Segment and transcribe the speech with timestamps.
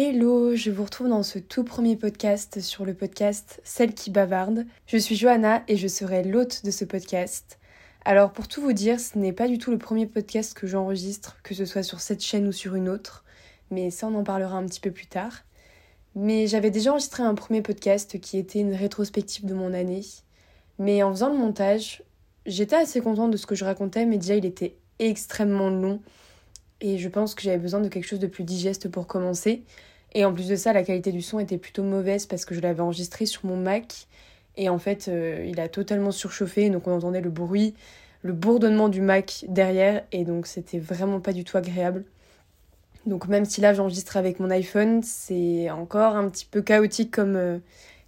[0.00, 4.64] Hello, je vous retrouve dans ce tout premier podcast sur le podcast Celle qui bavarde.
[4.86, 7.58] Je suis Johanna et je serai l'hôte de ce podcast.
[8.04, 11.38] Alors pour tout vous dire, ce n'est pas du tout le premier podcast que j'enregistre,
[11.42, 13.24] que ce soit sur cette chaîne ou sur une autre,
[13.72, 15.42] mais ça on en parlera un petit peu plus tard.
[16.14, 20.02] Mais j'avais déjà enregistré un premier podcast qui était une rétrospective de mon année.
[20.78, 22.04] Mais en faisant le montage,
[22.46, 26.00] j'étais assez contente de ce que je racontais, mais déjà il était extrêmement long.
[26.80, 29.64] Et je pense que j'avais besoin de quelque chose de plus digeste pour commencer.
[30.14, 32.60] Et en plus de ça, la qualité du son était plutôt mauvaise parce que je
[32.60, 34.06] l'avais enregistré sur mon Mac.
[34.56, 36.70] Et en fait, euh, il a totalement surchauffé.
[36.70, 37.74] Donc on entendait le bruit,
[38.22, 40.04] le bourdonnement du Mac derrière.
[40.12, 42.04] Et donc c'était vraiment pas du tout agréable.
[43.06, 47.36] Donc même si là j'enregistre avec mon iPhone, c'est encore un petit peu chaotique comme,
[47.36, 47.58] euh,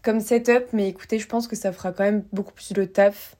[0.03, 0.73] comme setup.
[0.73, 3.37] Mais écoutez, je pense que ça fera quand même beaucoup plus le taf.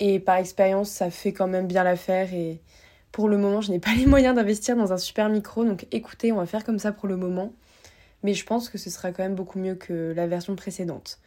[0.00, 2.32] Et par expérience, ça fait quand même bien l'affaire.
[2.34, 2.60] Et
[3.12, 5.64] pour le moment, je n'ai pas les moyens d'investir dans un super micro.
[5.64, 7.52] Donc écoutez, on va faire comme ça pour le moment
[8.24, 11.20] mais je pense que ce sera quand même beaucoup mieux que la version précédente.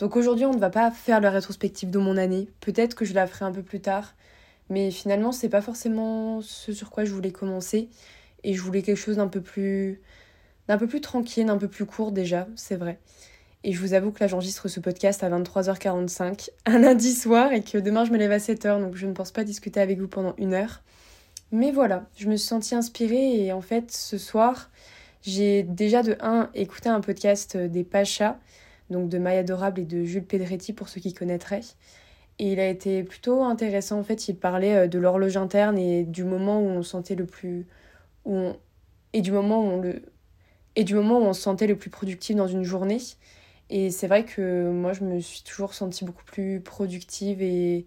[0.00, 2.48] Donc aujourd'hui, on ne va pas faire la rétrospective de mon année.
[2.60, 4.14] Peut-être que je la ferai un peu plus tard,
[4.70, 7.88] mais finalement, c'est pas forcément ce sur quoi je voulais commencer.
[8.44, 10.00] Et je voulais quelque chose d'un peu plus
[10.68, 12.98] d'un peu plus tranquille, d'un peu plus court déjà, c'est vrai.
[13.64, 17.62] Et je vous avoue que là, j'enregistre ce podcast à 23h45, un lundi soir, et
[17.62, 20.08] que demain, je me lève à 7h, donc je ne pense pas discuter avec vous
[20.08, 20.82] pendant une heure.
[21.50, 24.70] Mais voilà, je me suis sentie inspirée, et en fait, ce soir,
[25.22, 28.38] j'ai déjà de 1 écouté un podcast euh, des Pachas,
[28.90, 31.62] donc de Maya Adorable et de Jules Pedretti pour ceux qui connaîtraient.
[32.38, 36.04] Et il a été plutôt intéressant en fait, il parlait euh, de l'horloge interne et
[36.04, 37.66] du moment où on sentait le plus
[38.24, 38.52] où
[39.12, 40.02] et du moment où on le
[40.76, 42.98] et du moment où on se sentait le plus productif dans une journée.
[43.70, 47.86] Et c'est vrai que moi je me suis toujours sentie beaucoup plus productive et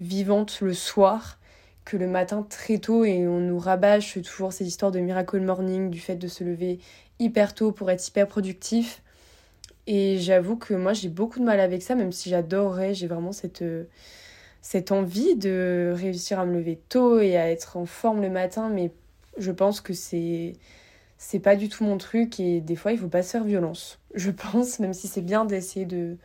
[0.00, 1.38] vivante le soir
[1.84, 5.90] que le matin très tôt et on nous rabâche toujours ces histoires de miracle morning,
[5.90, 6.78] du fait de se lever
[7.18, 9.02] hyper tôt pour être hyper productif.
[9.86, 13.32] Et j'avoue que moi j'ai beaucoup de mal avec ça, même si j'adorerais, j'ai vraiment
[13.32, 13.64] cette,
[14.60, 18.68] cette envie de réussir à me lever tôt et à être en forme le matin,
[18.68, 18.92] mais
[19.38, 20.54] je pense que c'est
[21.18, 24.00] c'est pas du tout mon truc et des fois il faut pas se faire violence.
[24.14, 26.16] Je pense, même si c'est bien d'essayer de,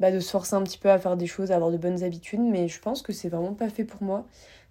[0.00, 2.02] bah, de se forcer un petit peu à faire des choses, à avoir de bonnes
[2.02, 4.26] habitudes, mais je pense que c'est vraiment pas fait pour moi.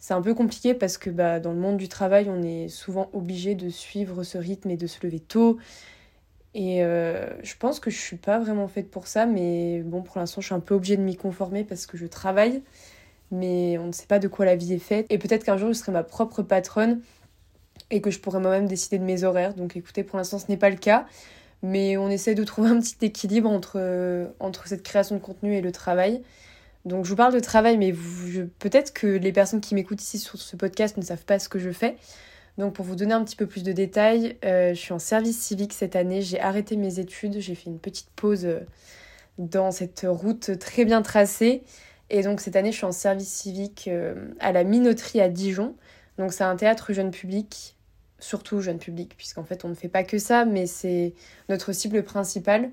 [0.05, 3.09] C'est un peu compliqué parce que bah, dans le monde du travail, on est souvent
[3.11, 5.57] obligé de suivre ce rythme et de se lever tôt.
[6.53, 10.19] Et euh, je pense que je suis pas vraiment faite pour ça, mais bon, pour
[10.19, 12.61] l'instant, je suis un peu obligée de m'y conformer parce que je travaille,
[13.31, 15.07] mais on ne sait pas de quoi la vie est faite.
[15.09, 17.01] Et peut-être qu'un jour, je serai ma propre patronne
[17.89, 19.55] et que je pourrai moi-même décider de mes horaires.
[19.55, 21.07] Donc écoutez, pour l'instant, ce n'est pas le cas
[21.63, 25.55] mais on essaie de trouver un petit équilibre entre, euh, entre cette création de contenu
[25.55, 26.21] et le travail.
[26.85, 27.93] Donc je vous parle de travail, mais
[28.59, 31.59] peut-être que les personnes qui m'écoutent ici sur ce podcast ne savent pas ce que
[31.59, 31.97] je fais.
[32.57, 35.37] Donc pour vous donner un petit peu plus de détails, euh, je suis en service
[35.41, 38.59] civique cette année, j'ai arrêté mes études, j'ai fait une petite pause euh,
[39.37, 41.63] dans cette route très bien tracée.
[42.09, 43.89] Et donc cette année, je suis en service civique
[44.39, 45.75] à la Minoterie à Dijon.
[46.19, 47.75] Donc c'est un théâtre jeune public
[48.19, 51.13] surtout jeune public, puisqu'en fait on ne fait pas que ça, mais c'est
[51.49, 52.69] notre cible principale.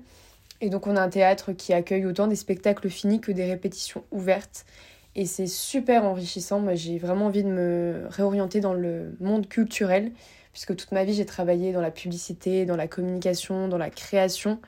[0.63, 4.05] Et donc on a un théâtre qui accueille autant des spectacles finis que des répétitions
[4.11, 4.65] ouvertes.
[5.13, 6.61] Et c'est super enrichissant.
[6.61, 10.13] Moi j'ai vraiment envie de me réorienter dans le monde culturel,
[10.53, 14.61] puisque toute ma vie j'ai travaillé dans la publicité, dans la communication, dans la création.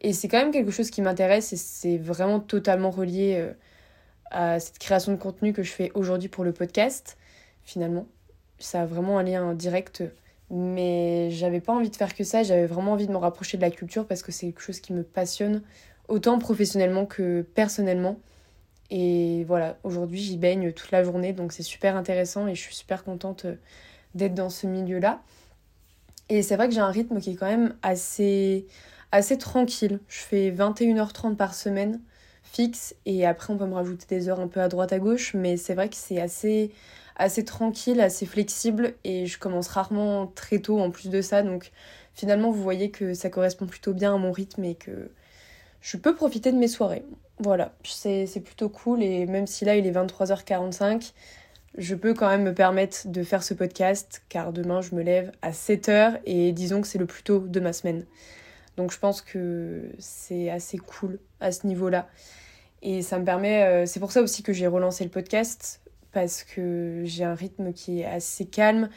[0.00, 3.52] Et c'est quand même quelque chose qui m'intéresse et c'est vraiment totalement relié euh,
[4.32, 7.16] à cette création de contenu que je fais aujourd'hui pour le podcast,
[7.62, 8.08] finalement
[8.58, 10.02] ça a vraiment un lien direct.
[10.50, 13.62] Mais j'avais pas envie de faire que ça, j'avais vraiment envie de me rapprocher de
[13.62, 15.62] la culture parce que c'est quelque chose qui me passionne,
[16.08, 18.18] autant professionnellement que personnellement.
[18.90, 22.74] Et voilà, aujourd'hui j'y baigne toute la journée, donc c'est super intéressant et je suis
[22.74, 23.56] super contente euh,
[24.14, 25.22] d'être dans ce milieu-là.
[26.28, 28.66] Et c'est vrai que j'ai un rythme qui est quand même assez,
[29.12, 30.00] assez tranquille.
[30.08, 32.00] Je fais 21h30 par semaine
[32.52, 35.34] fixe et après on peut me rajouter des heures un peu à droite à gauche,
[35.34, 36.70] mais c'est vrai que c'est assez
[37.16, 41.42] assez tranquille, assez flexible et je commence rarement très tôt en plus de ça.
[41.42, 41.72] Donc
[42.14, 45.10] finalement, vous voyez que ça correspond plutôt bien à mon rythme et que
[45.80, 47.04] je peux profiter de mes soirées.
[47.38, 51.12] Voilà, c'est plutôt cool et même si là il est 23h45,
[51.76, 55.32] je peux quand même me permettre de faire ce podcast car demain je me lève
[55.42, 58.06] à 7h et disons que c'est le plus tôt de ma semaine.
[58.76, 62.08] Donc je pense que c'est assez cool à ce niveau-là.
[62.82, 65.80] Et ça me permet, euh, c'est pour ça aussi que j'ai relancé le podcast,
[66.12, 68.88] parce que j'ai un rythme qui est assez calme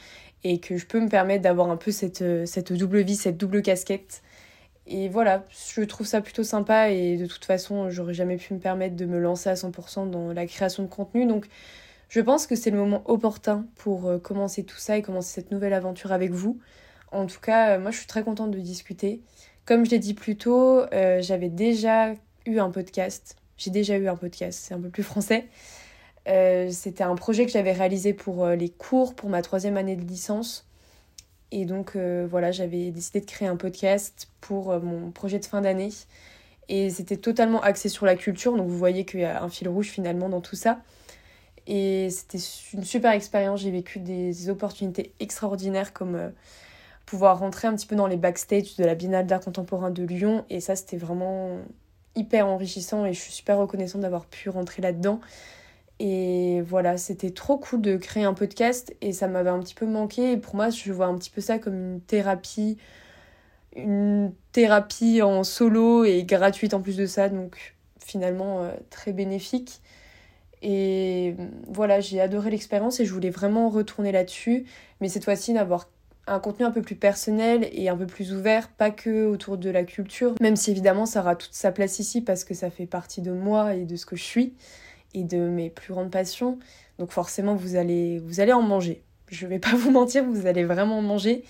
[0.43, 3.61] et que je peux me permettre d'avoir un peu cette, cette double vie, cette double
[3.61, 4.21] casquette.
[4.91, 5.45] Et voilà,
[5.75, 9.05] je trouve ça plutôt sympa et de toute façon, j'aurais jamais pu me permettre de
[9.05, 11.27] me lancer à 100% dans la création de contenu.
[11.27, 11.47] Donc,
[12.09, 15.51] je pense que c'est le moment opportun pour euh, commencer tout ça et commencer cette
[15.51, 16.59] nouvelle aventure avec vous.
[17.11, 19.21] En tout cas, moi, je suis très contente de discuter.
[19.69, 20.81] Comme je l'ai dit plus tôt,
[21.19, 22.15] j'avais déjà
[22.47, 23.35] eu un podcast.
[23.55, 25.45] J'ai déjà eu un podcast, c'est un peu plus français.
[26.25, 30.67] C'était un projet que j'avais réalisé pour les cours, pour ma troisième année de licence.
[31.51, 35.89] Et donc voilà, j'avais décidé de créer un podcast pour mon projet de fin d'année.
[36.67, 39.69] Et c'était totalement axé sur la culture, donc vous voyez qu'il y a un fil
[39.69, 40.81] rouge finalement dans tout ça.
[41.67, 42.39] Et c'était
[42.73, 46.29] une super expérience, j'ai vécu des opportunités extraordinaires comme euh,
[47.09, 50.45] pouvoir rentrer un petit peu dans les backstage de la Biennale d'art contemporain de Lyon.
[50.51, 51.57] Et ça, c'était vraiment
[52.15, 55.19] hyper enrichissant et je suis super reconnaissante d'avoir pu rentrer là-dedans.
[55.99, 59.87] Et voilà, c'était trop cool de créer un podcast et ça m'avait un petit peu
[59.87, 60.33] manqué.
[60.33, 62.77] Et pour moi, je vois un petit peu ça comme une thérapie
[63.75, 69.81] une thérapie en solo et gratuite en plus de ça, donc finalement euh, très bénéfique.
[70.61, 71.35] Et
[71.67, 74.65] voilà, j'ai adoré l'expérience et je voulais vraiment retourner là-dessus,
[74.99, 75.87] mais cette fois-ci d'avoir
[76.29, 79.69] un contenu un peu plus personnel et un peu plus ouvert, pas que autour de
[79.69, 82.85] la culture, même si évidemment ça aura toute sa place ici parce que ça fait
[82.85, 84.53] partie de moi et de ce que je suis
[85.13, 86.59] et de mes plus grandes passions.
[86.99, 89.01] Donc forcément vous allez vous allez en manger.
[89.27, 91.43] Je vais pas vous mentir, vous allez vraiment en manger.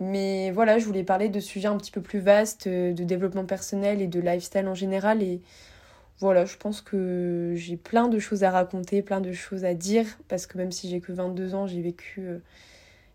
[0.00, 3.44] Mais voilà, je voulais parler de sujets un petit peu plus vastes, euh, de développement
[3.44, 5.22] personnel et de lifestyle en général.
[5.22, 5.40] Et
[6.18, 10.06] voilà, je pense que j'ai plein de choses à raconter, plein de choses à dire,
[10.28, 12.38] parce que même si j'ai que 22 ans, j'ai vécu euh,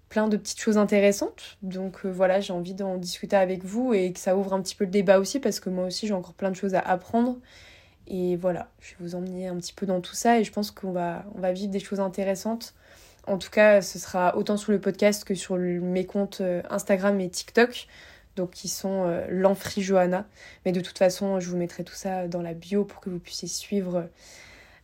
[0.09, 1.57] plein de petites choses intéressantes.
[1.61, 4.75] Donc euh, voilà, j'ai envie d'en discuter avec vous et que ça ouvre un petit
[4.75, 7.37] peu le débat aussi, parce que moi aussi j'ai encore plein de choses à apprendre.
[8.07, 10.71] Et voilà, je vais vous emmener un petit peu dans tout ça et je pense
[10.71, 12.73] qu'on va, vivre des choses intéressantes.
[13.27, 17.19] En tout cas, ce sera autant sur le podcast que sur mes comptes euh, Instagram
[17.19, 17.87] et TikTok,
[18.37, 20.25] donc qui sont euh, l'Enfri Johanna.
[20.65, 23.19] Mais de toute façon, je vous mettrai tout ça dans la bio pour que vous
[23.19, 24.07] puissiez suivre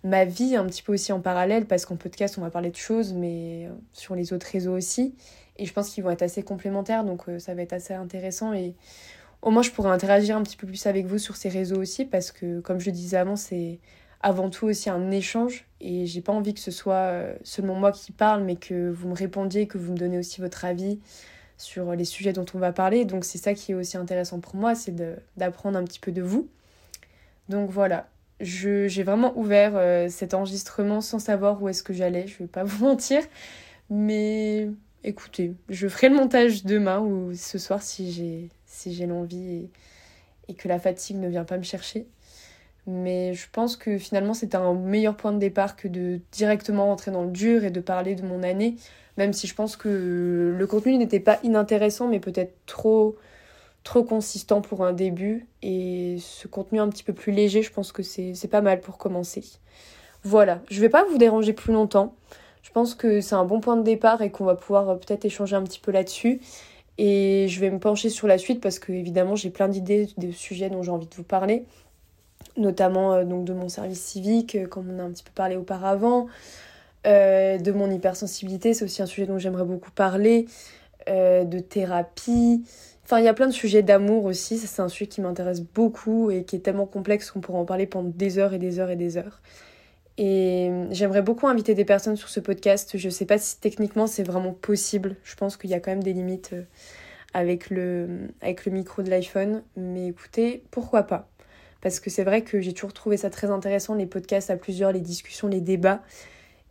[0.04, 2.76] ma vie un petit peu aussi en parallèle, parce qu'en podcast, on va parler de
[2.76, 5.16] choses, mais sur les autres réseaux aussi.
[5.58, 8.54] Et je pense qu'ils vont être assez complémentaires, donc ça va être assez intéressant.
[8.54, 8.76] Et
[9.42, 12.06] au moins, je pourrai interagir un petit peu plus avec vous sur ces réseaux aussi,
[12.06, 13.80] parce que, comme je le disais avant, c'est
[14.24, 17.92] avant tout aussi un échange et j'ai pas envie que ce soit euh, seulement moi
[17.92, 21.00] qui parle mais que vous me répondiez, que vous me donnez aussi votre avis
[21.58, 23.04] sur les sujets dont on va parler.
[23.06, 24.96] Donc c'est ça qui est aussi intéressant pour moi, c'est
[25.38, 26.48] d'apprendre un petit peu de vous.
[27.50, 28.08] Donc voilà,
[28.40, 32.64] j'ai vraiment ouvert euh, cet enregistrement sans savoir où est-ce que j'allais, je vais pas
[32.66, 33.22] vous mentir.
[33.90, 34.70] Mais
[35.04, 39.70] écoutez, je ferai le montage demain ou ce soir si j'ai si l'envie
[40.48, 42.08] et que la fatigue ne vient pas me chercher.
[42.86, 47.12] Mais je pense que finalement c'était un meilleur point de départ que de directement rentrer
[47.12, 48.76] dans le dur et de parler de mon année,
[49.18, 53.16] même si je pense que le contenu n'était pas inintéressant mais peut-être trop
[53.84, 57.92] trop consistant pour un début et ce contenu un petit peu plus léger, je pense
[57.92, 59.44] que c'est pas mal pour commencer.
[60.24, 62.16] Voilà, je vais pas vous déranger plus longtemps.
[62.62, 65.56] Je pense que c'est un bon point de départ et qu'on va pouvoir peut-être échanger
[65.56, 66.40] un petit peu là-dessus.
[66.98, 70.32] Et je vais me pencher sur la suite parce que évidemment j'ai plein d'idées de
[70.32, 71.66] sujets dont j'ai envie de vous parler
[72.58, 75.56] notamment euh, donc de mon service civique, euh, comme on a un petit peu parlé
[75.56, 76.28] auparavant,
[77.06, 80.48] euh, de mon hypersensibilité, c'est aussi un sujet dont j'aimerais beaucoup parler,
[81.06, 82.64] de thérapie.
[83.06, 85.62] Enfin, il y a plein de sujets d'amour aussi, ça c'est un sujet qui m'intéresse
[85.62, 88.80] beaucoup et qui est tellement complexe qu'on pourrait en parler pendant des heures et des
[88.80, 89.42] heures et des heures.
[90.18, 92.98] Et j'aimerais beaucoup inviter des personnes sur ce podcast.
[92.98, 95.16] Je sais pas si techniquement c'est vraiment possible.
[95.24, 96.56] Je pense qu'il y a quand même des limites
[97.34, 99.64] avec le, avec le micro de l'iPhone.
[99.76, 101.30] Mais écoutez, pourquoi pas?
[101.82, 104.92] Parce que c'est vrai que j'ai toujours trouvé ça très intéressant, les podcasts à plusieurs,
[104.92, 106.01] les discussions, les débats.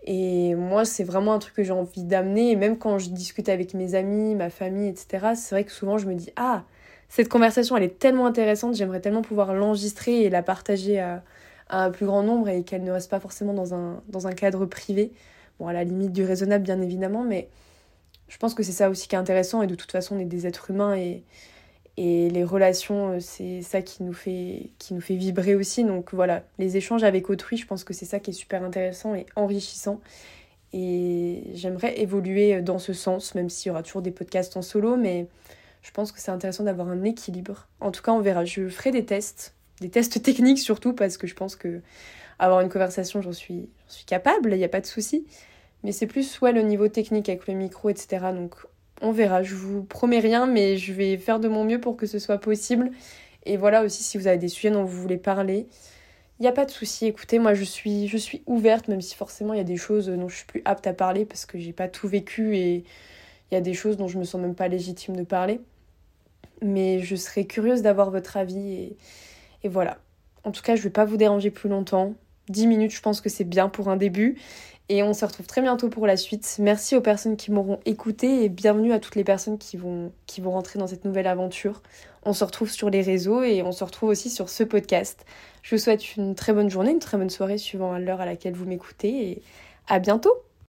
[0.05, 2.51] Et moi, c'est vraiment un truc que j'ai envie d'amener.
[2.51, 5.99] Et même quand je discute avec mes amis, ma famille, etc., c'est vrai que souvent
[5.99, 6.65] je me dis Ah,
[7.09, 11.23] cette conversation, elle est tellement intéressante, j'aimerais tellement pouvoir l'enregistrer et la partager à,
[11.71, 14.67] un plus grand nombre et qu'elle ne reste pas forcément dans un, dans un cadre
[14.67, 15.13] privé.
[15.59, 17.49] Bon, à la limite du raisonnable, bien évidemment, mais
[18.29, 19.63] je pense que c'est ça aussi qui est intéressant.
[19.63, 21.23] Et de toute façon, on est des êtres humains et,
[21.97, 25.85] et les relations, euh, c'est ça qui nous, fait, qui nous fait vibrer aussi.
[25.85, 29.15] Donc voilà, les échanges avec autrui, je pense que c'est ça qui est super intéressant
[29.15, 30.01] et enrichissant.
[30.73, 34.97] Et j'aimerais évoluer dans ce sens, même s'il y aura toujours des podcasts en solo,
[34.97, 35.27] mais
[35.83, 37.69] je pense que c'est intéressant d'avoir un équilibre.
[37.81, 38.47] En tout cas, on verra.
[38.47, 41.83] Je ferai des tests, des tests techniques surtout, parce que je pense que
[42.39, 45.27] avoir une conversation, j'en suis, suis capable, il n'y a pas de souci.
[45.85, 48.27] Mais c'est plus soit le niveau technique avec le micro, etc.
[48.35, 48.55] Donc
[49.03, 49.43] on verra.
[49.43, 52.39] Je vous promets rien, mais je vais faire de mon mieux pour que ce soit
[52.39, 52.91] possible.
[53.45, 55.67] Et voilà aussi si vous avez des sujets dont vous voulez parler.
[56.39, 59.15] Il n'y a pas de souci, écoutez, moi je suis, je suis ouverte, même si
[59.15, 61.59] forcément il y a des choses dont je suis plus apte à parler parce que
[61.59, 62.85] j'ai pas tout vécu et
[63.51, 65.61] il y a des choses dont je me sens même pas légitime de parler.
[66.63, 68.97] Mais je serais curieuse d'avoir votre avis
[69.63, 69.99] et, voilà.
[70.45, 72.15] En tout cas, je vais pas vous déranger plus longtemps.
[72.49, 74.37] 10 minutes, je pense que c'est bien pour un début.
[74.89, 76.57] Et on se retrouve très bientôt pour la suite.
[76.59, 80.41] Merci aux personnes qui m'auront écouté et bienvenue à toutes les personnes qui vont, qui
[80.41, 81.83] vont rentrer dans cette nouvelle aventure.
[82.25, 85.25] On se retrouve sur les réseaux et on se retrouve aussi sur ce podcast.
[85.63, 88.55] Je vous souhaite une très bonne journée, une très bonne soirée suivant l'heure à laquelle
[88.55, 89.43] vous m'écoutez et
[89.87, 90.35] à bientôt